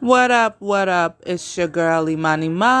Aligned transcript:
What 0.00 0.32
up, 0.32 0.56
what 0.60 0.88
up? 0.88 1.22
It's 1.24 1.56
your 1.56 1.68
girl 1.68 2.10
Imani 2.10 2.48
Mont. 2.48 2.74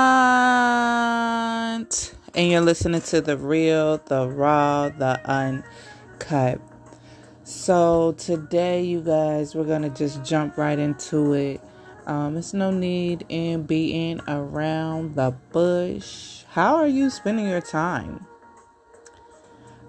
And 2.34 2.50
you're 2.50 2.60
listening 2.60 3.02
to 3.02 3.20
the 3.20 3.38
real, 3.38 3.98
the 3.98 4.28
raw, 4.28 4.88
the 4.88 5.20
uncut. 5.24 6.60
So 7.44 8.16
today, 8.18 8.82
you 8.82 9.00
guys, 9.00 9.54
we're 9.54 9.62
gonna 9.64 9.90
just 9.90 10.24
jump 10.24 10.58
right 10.58 10.78
into 10.78 11.34
it. 11.34 11.60
Um, 12.06 12.36
it's 12.36 12.52
no 12.52 12.72
need 12.72 13.24
in 13.28 13.62
being 13.62 14.20
around 14.26 15.14
the 15.14 15.36
bush. 15.52 16.42
How 16.50 16.74
are 16.76 16.88
you 16.88 17.10
spending 17.10 17.48
your 17.48 17.60
time? 17.60 18.26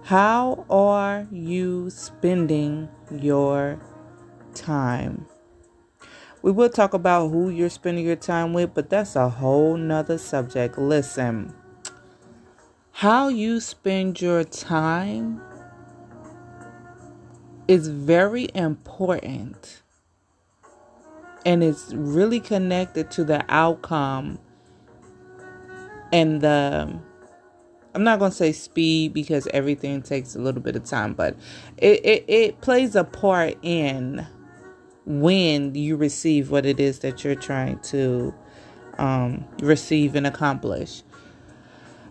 How 0.03 0.63
are 0.69 1.25
you 1.31 1.89
spending 1.89 2.87
your 3.11 3.79
time? 4.53 5.25
We 6.45 6.51
will 6.51 6.69
talk 6.69 6.93
about 6.93 7.29
who 7.29 7.49
you're 7.49 7.71
spending 7.71 8.05
your 8.05 8.15
time 8.15 8.53
with, 8.53 8.75
but 8.75 8.91
that's 8.91 9.15
a 9.15 9.29
whole 9.29 9.77
nother 9.77 10.19
subject. 10.19 10.77
Listen, 10.77 11.55
how 12.91 13.29
you 13.29 13.59
spend 13.59 14.21
your 14.21 14.43
time 14.43 15.41
is 17.67 17.87
very 17.87 18.49
important 18.53 19.81
and 21.47 21.63
it's 21.63 21.91
really 21.95 22.39
connected 22.39 23.09
to 23.09 23.23
the 23.23 23.43
outcome 23.49 24.37
and 26.13 26.41
the 26.41 26.95
I'm 27.95 28.03
not 28.03 28.19
gonna 28.19 28.31
say 28.31 28.51
speed 28.51 29.13
because 29.15 29.47
everything 29.51 30.03
takes 30.03 30.35
a 30.35 30.39
little 30.39 30.61
bit 30.61 30.75
of 30.75 30.83
time, 30.83 31.15
but 31.15 31.35
it, 31.77 32.05
it, 32.05 32.25
it 32.27 32.61
plays 32.61 32.95
a 32.95 33.03
part 33.03 33.57
in 33.63 34.27
when 35.05 35.75
you 35.75 35.95
receive 35.95 36.51
what 36.51 36.65
it 36.65 36.79
is 36.79 36.99
that 36.99 37.23
you're 37.23 37.35
trying 37.35 37.79
to 37.79 38.33
um, 38.97 39.45
receive 39.61 40.15
and 40.15 40.27
accomplish. 40.27 41.03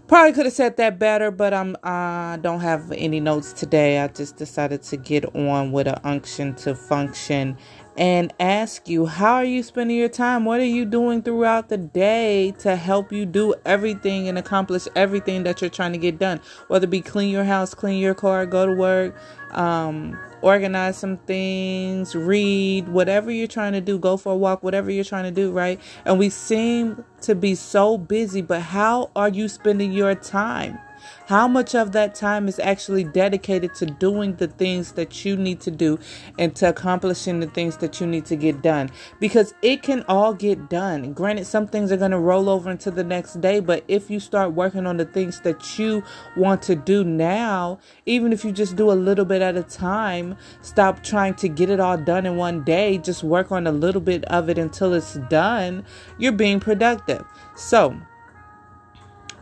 Probably 0.06 0.33
could 0.34 0.45
have 0.47 0.55
said 0.55 0.77
that 0.77 0.98
better, 0.98 1.31
but 1.31 1.55
I'm 1.55 1.77
I 1.83 2.39
don't 2.42 2.61
have 2.61 2.92
any 2.92 3.20
notes 3.20 3.55
today. 3.55 4.01
I 4.01 4.09
just 4.09 4.36
decided 4.36 4.83
to 4.84 4.98
get 4.98 5.25
on 5.34 5.73
with 5.73 5.89
an 5.89 5.98
unction 6.05 6.55
to 6.56 6.75
function 6.75 7.56
and 7.97 8.33
ask 8.41 8.89
you 8.89 9.06
how 9.06 9.34
are 9.34 9.45
you 9.45 9.62
spending 9.62 9.97
your 9.97 10.09
time? 10.09 10.45
What 10.45 10.61
are 10.61 10.64
you 10.64 10.84
doing 10.84 11.23
throughout 11.23 11.69
the 11.69 11.77
day 11.77 12.53
to 12.59 12.77
help 12.77 13.12
you 13.12 13.27
do 13.27 13.55
everything 13.64 14.28
and 14.28 14.36
accomplish 14.39 14.89
everything 14.97 15.45
that 15.45 15.61
you're 15.61 15.70
trying 15.70 15.92
to 15.92 15.98
get 15.98 16.19
done? 16.19 16.41
Whether 16.69 16.84
it 16.84 16.91
be 16.91 17.01
clean 17.01 17.31
your 17.31 17.45
house 17.45 17.75
clean 17.75 18.01
your 18.01 18.14
car 18.14 18.47
go 18.47 18.67
to 18.67 18.73
work 18.73 19.17
um, 19.53 20.19
organize 20.42 20.97
some 20.97 21.17
things 21.19 22.14
read 22.14 22.89
whatever 22.89 23.31
you're 23.31 23.47
trying 23.47 23.73
to 23.73 23.81
do 23.81 23.98
go 23.98 24.17
for 24.17 24.33
a 24.33 24.36
walk 24.36 24.62
whatever 24.62 24.91
you're 24.91 25.05
trying 25.05 25.25
to 25.25 25.31
do 25.31 25.53
right? 25.53 25.81
And 26.05 26.19
we 26.19 26.31
seem 26.31 27.05
to 27.23 27.34
be 27.34 27.55
so 27.55 27.97
busy 27.97 28.42
but 28.42 28.61
how 28.61 29.11
are 29.14 29.29
you 29.29 29.48
spending 29.48 29.92
your 29.92 30.14
time 30.14 30.79
how 31.27 31.49
much 31.49 31.75
of 31.75 31.93
that 31.93 32.15
time 32.15 32.49
is 32.49 32.59
actually 32.59 33.05
dedicated 33.05 33.75
to 33.77 33.87
doing 33.87 34.37
the 34.37 34.49
things 34.49 34.93
that 34.93 35.25
you 35.25 35.37
need 35.37 35.61
to 35.61 35.71
do 35.71 35.99
and 36.39 36.55
to 36.57 36.69
accomplishing 36.69 37.41
the 37.41 37.47
things 37.47 37.77
that 37.79 38.01
you 38.01 38.07
need 38.07 38.27
to 38.27 38.37
get 38.37 38.63
done? 38.63 38.91
Because 39.21 39.55
it 39.63 39.83
can 39.83 40.05
all 40.09 40.35
get 40.35 40.69
done. 40.69 41.13
Granted, 41.13 41.47
some 41.47 41.67
things 41.67 41.93
are 41.93 41.97
going 41.97 42.11
to 42.11 42.19
roll 42.19 42.49
over 42.49 42.71
into 42.71 42.91
the 42.91 43.05
next 43.05 43.41
day, 43.41 43.61
but 43.61 43.85
if 43.89 44.11
you 44.11 44.21
start 44.21 44.53
working 44.53 44.87
on 44.87 44.97
the 44.97 45.05
things 45.05 45.41
that 45.41 45.79
you 45.79 46.03
want 46.37 46.63
to 46.63 46.75
do 46.75 47.05
now, 47.05 47.79
even 48.07 48.33
if 48.33 48.45
you 48.45 48.53
just 48.53 48.77
do 48.77 48.91
a 48.91 48.93
little 48.93 49.25
bit 49.25 49.43
at 49.43 49.57
a 49.57 49.63
time, 49.63 50.37
stop 50.63 51.03
trying 51.03 51.35
to 51.35 51.49
get 51.49 51.71
it 51.71 51.81
all 51.81 51.97
done 51.97 52.27
in 52.27 52.37
one 52.37 52.65
day, 52.65 52.99
just 52.99 53.23
work 53.23 53.53
on 53.53 53.67
a 53.67 53.73
little 53.73 54.01
bit 54.01 54.25
of 54.27 54.49
it 54.49 54.59
until 54.59 54.93
it's 54.93 55.15
done, 55.29 55.85
you're 56.19 56.33
being 56.33 56.61
productive. 56.61 57.25
So, 57.57 57.97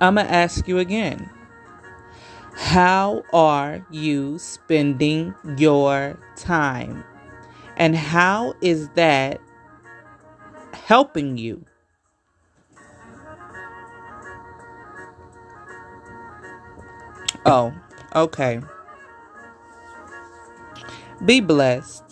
I'm 0.01 0.17
going 0.17 0.27
to 0.27 0.33
ask 0.33 0.67
you 0.67 0.79
again. 0.79 1.32
How 2.55 3.23
are 3.33 3.87
you 3.91 4.39
spending 4.39 5.35
your 5.57 6.19
time? 6.37 7.05
And 7.77 7.97
how 7.97 8.55
is 8.61 8.89
that 8.91 9.41
helping 10.73 11.39
you? 11.39 11.65
Oh, 17.47 17.73
okay. 18.15 18.61
Be 21.25 21.41
blessed. 21.41 22.05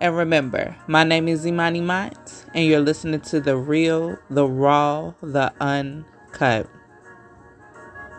And 0.00 0.16
remember, 0.16 0.76
my 0.86 1.04
name 1.04 1.28
is 1.28 1.46
Imani 1.46 1.80
Mott, 1.80 2.44
and 2.52 2.66
you're 2.66 2.80
listening 2.80 3.20
to 3.22 3.40
the 3.40 3.56
real, 3.56 4.18
the 4.28 4.46
raw, 4.46 5.14
the 5.22 5.52
uncut. 5.60 6.68